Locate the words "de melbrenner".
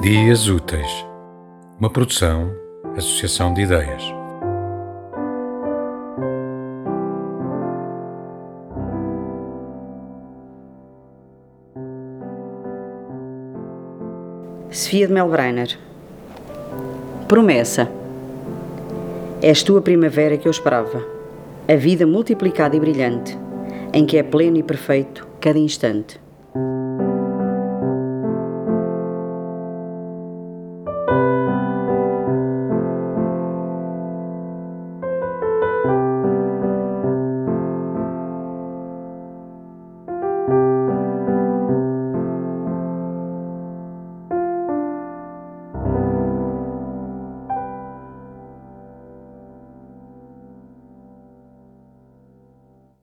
15.06-15.78